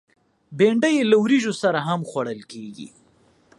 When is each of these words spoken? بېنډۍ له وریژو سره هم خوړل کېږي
بېنډۍ 0.57 0.95
له 1.11 1.15
وریژو 1.23 1.53
سره 1.61 1.79
هم 1.87 1.99
خوړل 2.09 2.41
کېږي 2.51 2.87